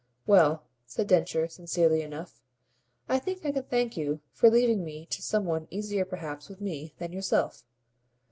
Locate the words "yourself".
7.13-7.63